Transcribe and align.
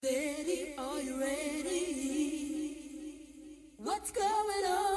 Daddy, 0.00 0.74
are 0.78 1.00
you 1.00 1.20
ready? 1.20 2.76
What's 3.78 4.12
going 4.12 4.26
on? 4.28 4.96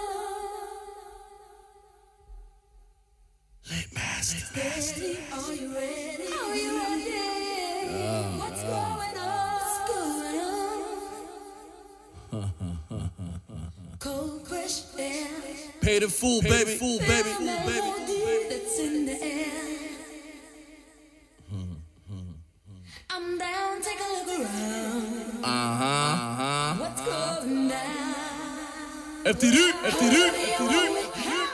Late 3.72 3.92
master. 3.96 4.46
Daddy, 4.54 5.18
are 5.34 5.54
you 5.56 5.74
ready? 5.74 6.28
Are 6.32 6.56
you 6.56 6.78
ready? 6.78 8.38
What's 8.38 8.62
going 8.62 9.18
on? 9.18 9.60
What's 9.60 9.90
going 9.90 10.40
on? 12.94 13.10
Cold, 13.98 14.48
fresh 14.48 14.84
air. 15.00 15.28
Pay 15.82 15.98
the 15.98 16.10
fool, 16.10 16.44
baby. 16.44 16.76
Fool, 16.78 17.00
baby. 17.00 17.24
Feel 17.24 17.38
Fool, 17.38 17.46
that 17.48 17.66
baby. 17.66 17.80
melody 17.80 18.50
that's 18.50 18.80
in 18.80 19.06
the 19.08 19.20
air. 19.24 19.48
I'm 23.10 23.38
down, 23.40 23.82
take 23.82 24.00
a 24.00 24.04
look 24.14 24.28
around. 24.40 24.81
Uh 25.44 25.48
huh. 25.48 26.84
Uh. 26.84 27.32
FTD. 29.26 29.72
FTD. 29.72 30.30
FTD. 30.30 30.76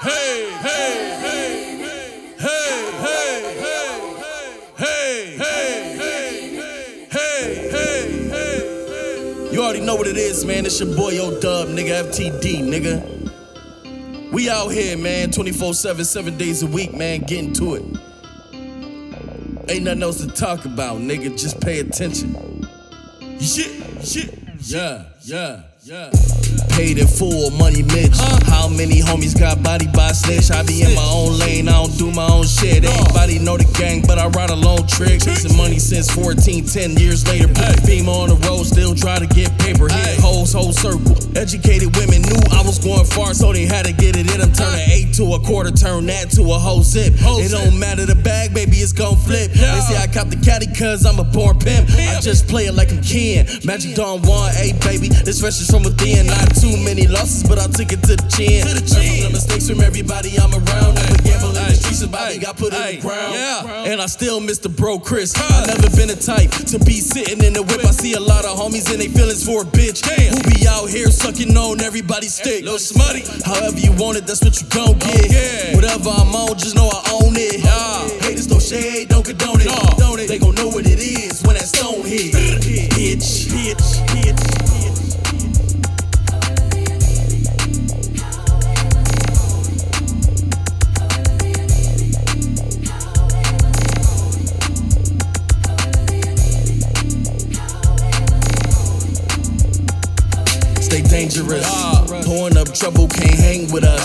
Hey, 0.01 0.51
hey, 0.61 0.93
hey. 1.21 2.35
Hey, 2.37 2.91
hey, 3.01 3.37
hey. 3.61 4.17
Hey, 4.77 5.37
hey, 5.37 5.97
hey. 5.97 7.07
Hey, 7.09 7.69
hey, 7.71 8.29
hey. 8.29 9.49
You 9.53 9.63
already 9.63 9.81
know 9.81 9.95
what 9.95 10.07
it 10.07 10.17
is, 10.17 10.43
man. 10.43 10.65
It's 10.65 10.79
your 10.81 10.95
boy 10.95 11.11
Yo 11.11 11.39
Dub, 11.39 11.69
nigga. 11.69 12.03
FTD, 12.11 12.63
nigga. 12.63 14.31
We 14.33 14.49
out 14.49 14.69
here, 14.69 14.97
man, 14.97 15.31
24 15.31 15.73
7, 15.73 16.03
7 16.03 16.37
days 16.37 16.61
a 16.61 16.67
week, 16.67 16.93
man, 16.93 17.21
getting 17.21 17.53
to 17.53 17.75
it. 17.75 17.83
Ain't 19.69 19.83
nothing 19.83 20.03
else 20.03 20.25
to 20.25 20.27
talk 20.27 20.65
about, 20.65 20.99
nigga. 20.99 21.37
Just 21.39 21.61
pay 21.61 21.79
attention. 21.79 22.35
Shit, 23.39 23.76
shit, 24.07 24.33
yeah, 24.61 25.03
yeah, 25.23 25.63
yeah. 25.83 26.09
Paid 26.69 26.97
in 26.97 27.07
full, 27.07 27.51
money 27.51 27.83
Mitch. 27.83 28.15
How 28.47 28.67
many 28.69 29.01
homies 29.01 29.37
got 29.37 29.61
body 29.63 29.87
by 29.87 30.11
snitch? 30.11 30.51
I 30.51 30.63
be 30.63 30.81
in 30.81 30.95
my 30.95 31.09
own 31.11 31.37
lane, 31.37 31.67
I 31.67 31.83
don't 31.83 31.97
do 31.97 32.11
my 32.11 32.27
own 32.27 32.45
shit. 32.45 32.85
Everybody 32.85 33.39
know 33.39 33.57
the 33.57 33.67
gang, 33.77 34.03
but 34.07 34.17
I 34.19 34.27
ride 34.27 34.49
a 34.49 34.55
long 34.55 34.87
trick. 34.87 35.21
Chasing 35.21 35.57
money 35.57 35.79
since 35.79 36.09
14, 36.11 36.65
10 36.65 36.97
years 36.97 37.27
later. 37.27 37.47
Put 37.47 37.85
beam 37.85 38.07
on 38.07 38.29
the 38.29 38.35
road, 38.47 38.63
still 38.63 38.95
try 38.95 39.19
to 39.19 39.27
get 39.27 39.51
paper. 39.59 39.89
Hit 39.89 40.19
hoes, 40.19 40.53
whole 40.53 40.71
circle. 40.71 41.17
Educated 41.35 41.95
women 41.97 42.21
knew 42.21 42.39
I 42.51 42.63
was 42.63 42.79
going 42.79 43.05
far, 43.05 43.33
so 43.33 43.51
they 43.51 43.65
had 43.65 43.85
to 43.85 43.93
get 43.93 44.15
it 44.15 44.31
in. 44.31 44.39
I'm 44.41 44.53
turning 44.53 44.87
eight 44.87 45.13
to 45.15 45.33
a 45.33 45.39
quarter, 45.39 45.71
turn 45.71 46.05
that 46.07 46.31
to 46.37 46.43
a 46.43 46.59
whole 46.59 46.83
zip. 46.83 47.13
It 47.17 47.51
don't 47.51 47.77
matter 47.77 48.05
the 48.05 48.15
bag, 48.15 48.53
baby, 48.53 48.77
it's 48.77 48.93
gon' 48.93 49.17
flip. 49.17 49.51
They 50.07 50.13
say 50.13 50.19
I 50.19 50.23
cop 50.23 50.29
the 50.29 50.37
caddy 50.37 50.67
cause 50.67 51.05
I'm 51.05 51.19
a 51.19 51.23
born 51.23 51.59
pimp. 51.59 51.89
I 51.89 52.19
just 52.21 52.47
play 52.47 52.65
it 52.65 52.73
like 52.73 52.91
I'm 52.91 53.01
Ken. 53.01 53.45
Magic 53.65 53.95
Dawn 53.95 54.21
1, 54.21 54.51
8, 54.55 54.81
baby. 54.81 55.09
This 55.09 55.41
fresh 55.41 55.59
is 55.59 55.69
from 55.69 55.83
within. 55.83 56.27
Not 56.27 56.55
too 56.55 56.75
many 56.83 57.07
losses, 57.07 57.43
but 57.43 57.57
I'll 57.59 57.69
take 57.69 57.91
it 57.91 58.01
to 58.03 58.15
the 58.15 58.27
chin. 58.29 58.65
To 58.67 58.73
the 58.73 58.85
chin. 58.85 59.23
the 59.23 59.29
mistakes 59.31 59.69
from 59.69 59.81
everybody 59.81 60.37
I'm 60.37 60.53
around. 60.53 60.95
Never 60.95 61.21
gamble 61.23 61.49
in 61.49 61.67
the 61.67 61.75
streets, 61.75 61.99
somebody 61.99 62.39
got 62.39 62.57
put 62.57 62.73
in 62.73 62.97
the 62.97 63.01
ground. 63.01 63.33
Yeah. 63.33 63.91
And 63.91 64.01
I 64.01 64.05
still 64.07 64.39
miss 64.39 64.59
the 64.59 64.69
bro 64.69 64.99
Chris. 64.99 65.33
I 65.35 65.65
never 65.67 65.89
been 65.95 66.09
a 66.09 66.19
type 66.19 66.51
to 66.71 66.79
be 66.79 66.99
sitting 66.99 67.43
in 67.43 67.53
the 67.53 67.63
whip. 67.63 67.83
I 67.85 67.91
see 67.91 68.13
a 68.13 68.21
lot 68.21 68.45
of 68.45 68.57
homies 68.57 68.91
and 68.91 69.01
they 69.01 69.07
feelings 69.07 69.43
for 69.45 69.63
a 69.63 69.65
bitch. 69.65 70.05
Who 70.05 70.39
be 70.51 70.67
out 70.67 70.89
here 70.89 71.09
sucking 71.11 71.55
on 71.55 71.81
everybody's 71.81 72.35
stick. 72.35 72.63
Little 72.63 72.79
smutty. 72.79 73.23
However 73.45 73.77
you 73.79 73.91
want 73.93 74.17
it, 74.17 74.25
that's 74.27 74.43
what 74.43 74.59
you 74.61 74.67
gon' 74.69 74.99
get. 74.99 75.75
Whatever 75.75 76.09
I'm 76.09 76.35
on, 76.35 76.57
just 76.57 76.75
know 76.75 76.89
I 76.89 77.01
own 77.23 77.33
it. 77.35 77.57
No 78.77 79.05
don't 79.05 79.25
condone 79.25 79.61
it. 79.61 79.97
Don't 79.97 80.06
Dangerous. 101.27 101.67
Pouring 102.23 102.55
up 102.55 102.71
trouble, 102.73 103.07
can't 103.09 103.35
hang 103.35 103.67
with 103.71 103.83
us. 103.83 103.99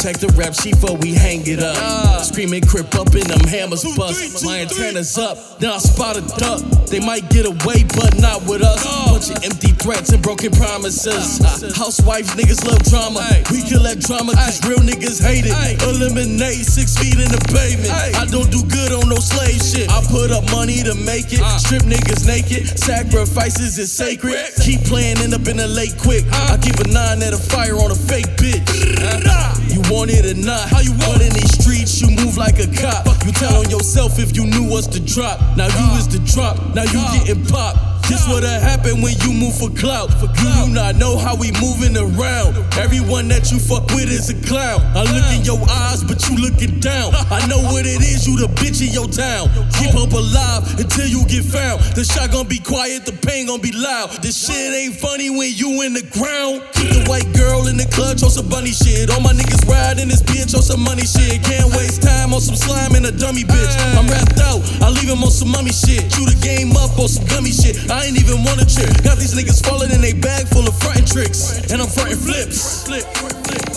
Check 0.00 0.18
the 0.22 0.30
rap 0.38 0.54
sheet 0.54 0.78
for 0.78 0.94
we 1.02 1.14
hang 1.14 1.42
it 1.42 1.58
up. 1.58 2.22
Screaming 2.22 2.62
crip 2.62 2.94
up 2.94 3.10
in 3.10 3.26
them 3.26 3.42
hammers 3.42 3.82
bust. 3.98 4.44
My 4.44 4.62
antennas 4.62 5.18
up, 5.18 5.58
then 5.58 5.70
I 5.70 5.78
spot 5.78 6.16
a 6.16 6.22
duck. 6.38 6.62
They 6.86 7.02
might 7.02 7.28
get 7.28 7.42
away, 7.42 7.82
but 7.98 8.14
not 8.22 8.46
with 8.46 8.62
us. 8.62 8.86
Bunch 8.86 9.34
of 9.34 9.42
empty 9.42 9.74
threats 9.82 10.14
and 10.14 10.22
broken 10.22 10.54
promises. 10.54 11.42
Housewife 11.74 12.38
niggas 12.38 12.62
love 12.62 12.82
drama. 12.86 13.26
We 13.50 13.66
collect 13.66 14.06
drama 14.06 14.38
cause 14.38 14.62
real 14.62 14.78
niggas 14.78 15.18
hate 15.18 15.50
it. 15.50 15.54
Eliminate 15.82 16.62
six 16.70 16.94
feet 16.94 17.18
in 17.18 17.34
the 17.34 17.42
pavement. 17.50 17.90
I 18.14 18.30
don't 18.30 18.50
do 18.54 18.62
good 18.70 18.94
on 18.94 19.10
no 19.10 19.18
slave 19.18 19.58
shit. 19.58 19.90
I 19.90 20.06
put 20.20 20.30
up 20.30 20.44
money 20.52 20.82
to 20.82 20.94
make 20.94 21.32
it. 21.32 21.40
Uh. 21.40 21.56
Strip 21.56 21.82
niggas 21.82 22.26
naked. 22.26 22.78
Sacrifices 22.78 23.78
is 23.78 23.90
sacred. 23.90 24.36
Keep 24.60 24.84
playing, 24.84 25.18
end 25.18 25.32
up 25.32 25.48
in 25.48 25.56
the 25.56 25.68
lake 25.68 25.96
quick. 25.96 26.24
Uh. 26.28 26.52
I 26.52 26.56
keep 26.60 26.76
a 26.76 26.88
nine 26.88 27.22
at 27.22 27.32
a 27.32 27.38
fire 27.38 27.76
on 27.76 27.90
a 27.90 27.94
fake 27.94 28.28
bitch. 28.36 28.60
Uh-huh. 29.00 29.56
You 29.72 29.80
want 29.88 30.10
it 30.10 30.26
or 30.28 30.38
not? 30.38 30.68
How 30.68 30.80
you 30.80 30.92
want 31.08 31.22
in 31.22 31.32
these 31.32 31.54
streets? 31.56 32.00
You 32.02 32.10
move 32.10 32.36
like 32.36 32.58
a 32.58 32.68
cop. 32.68 33.06
You 33.24 33.32
tell 33.32 33.56
on 33.56 33.70
yourself 33.70 34.18
if 34.18 34.36
you 34.36 34.44
knew 34.44 34.68
what's 34.68 34.88
the 34.88 35.00
drop. 35.00 35.40
Now 35.56 35.66
you 35.66 35.86
uh. 35.88 35.98
is 35.98 36.08
the 36.08 36.20
drop. 36.20 36.56
Now 36.74 36.84
you 36.84 37.00
getting 37.24 37.44
popped. 37.46 37.89
This 38.10 38.26
what'll 38.26 38.50
happen 38.58 39.06
when 39.06 39.14
you 39.22 39.30
move 39.30 39.54
for 39.54 39.70
clout. 39.70 40.10
You 40.42 40.50
do 40.66 40.74
not 40.74 40.96
know 40.98 41.14
how 41.16 41.38
we 41.38 41.54
moving 41.62 41.94
around. 41.94 42.58
Everyone 42.74 43.30
that 43.30 43.54
you 43.54 43.62
fuck 43.62 43.86
with 43.94 44.10
is 44.10 44.34
a 44.34 44.36
clown. 44.50 44.82
I 44.98 45.06
look 45.06 45.30
in 45.30 45.46
your 45.46 45.62
eyes, 45.70 46.02
but 46.02 46.18
you 46.26 46.34
looking 46.34 46.82
down. 46.82 47.14
I 47.30 47.46
know 47.46 47.62
what 47.70 47.86
it 47.86 48.02
is, 48.02 48.26
you 48.26 48.34
the 48.34 48.50
bitch 48.58 48.82
in 48.82 48.90
your 48.90 49.06
town. 49.06 49.46
Keep 49.78 49.94
up 49.94 50.10
alive 50.10 50.66
until 50.74 51.06
you 51.06 51.22
get 51.30 51.46
found. 51.46 51.86
The 51.94 52.02
shot 52.02 52.34
gon' 52.34 52.50
be 52.50 52.58
quiet, 52.58 53.06
the 53.06 53.14
pain 53.14 53.46
gon' 53.46 53.62
be 53.62 53.70
loud. 53.70 54.10
This 54.26 54.34
shit 54.34 54.74
ain't 54.74 54.98
funny 54.98 55.30
when 55.30 55.54
you 55.54 55.86
in 55.86 55.94
the 55.94 56.02
ground. 56.10 56.66
Keep 56.74 56.90
the 56.90 57.02
white 57.06 57.30
girl 57.30 57.70
in 57.70 57.78
the 57.78 57.86
clutch 57.94 58.26
on 58.26 58.30
some 58.34 58.50
bunny 58.50 58.74
shit. 58.74 59.06
All 59.14 59.22
my 59.22 59.30
niggas 59.30 59.62
riding 59.70 60.10
this 60.10 60.26
bitch 60.26 60.58
on 60.58 60.66
some 60.66 60.82
money 60.82 61.06
shit. 61.06 61.46
Can't 61.46 61.70
waste 61.78 62.02
time 62.02 62.34
on 62.34 62.42
some 62.42 62.58
slime 62.58 62.98
and 62.98 63.06
a 63.06 63.14
dummy 63.14 63.46
bitch. 63.46 63.70
I'm 63.94 64.10
wrapped 64.10 64.42
out, 64.42 64.66
I 64.82 64.90
leave 64.90 65.06
him 65.06 65.22
on 65.22 65.30
some 65.30 65.54
mummy 65.54 65.70
shit. 65.70 66.10
Chew 66.10 66.26
the 66.26 66.34
game 66.42 66.74
up 66.74 66.98
on 66.98 67.06
some 67.06 67.22
gummy 67.30 67.54
shit. 67.54 67.78
I 67.86 67.99
ain't 68.04 68.18
even 68.18 68.42
wanna 68.44 68.64
trip. 68.64 68.90
Got 69.02 69.18
these 69.18 69.34
niggas 69.34 69.64
falling 69.66 69.90
in 69.90 70.00
they 70.00 70.12
bag 70.12 70.48
full 70.48 70.66
of 70.66 70.76
frontin' 70.80 71.06
tricks. 71.06 71.60
And 71.70 71.80
I'm 71.80 71.88
frontin' 71.88 72.18
flips. 72.18 72.84
Flip, 72.84 73.04
flip. 73.16 73.69